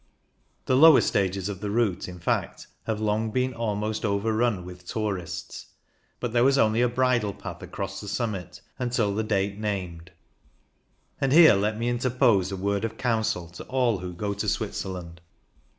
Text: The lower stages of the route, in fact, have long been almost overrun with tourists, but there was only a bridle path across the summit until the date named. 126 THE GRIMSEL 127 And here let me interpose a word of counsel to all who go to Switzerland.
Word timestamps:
The 0.65 0.75
lower 0.75 0.99
stages 1.01 1.47
of 1.47 1.59
the 1.61 1.69
route, 1.69 2.07
in 2.07 2.17
fact, 2.17 2.65
have 2.87 2.99
long 2.99 3.29
been 3.29 3.53
almost 3.53 4.03
overrun 4.03 4.65
with 4.65 4.87
tourists, 4.87 5.67
but 6.19 6.33
there 6.33 6.43
was 6.43 6.57
only 6.57 6.81
a 6.81 6.89
bridle 6.89 7.35
path 7.35 7.61
across 7.61 8.01
the 8.01 8.07
summit 8.07 8.61
until 8.79 9.13
the 9.13 9.21
date 9.23 9.59
named. 9.59 10.09
126 11.19 11.29
THE 11.29 11.29
GRIMSEL 11.29 11.29
127 11.29 11.29
And 11.29 11.33
here 11.33 11.53
let 11.53 11.77
me 11.77 11.89
interpose 11.89 12.51
a 12.51 12.57
word 12.57 12.83
of 12.83 12.97
counsel 12.97 13.47
to 13.49 13.63
all 13.65 13.99
who 13.99 14.13
go 14.13 14.33
to 14.33 14.49
Switzerland. 14.49 15.21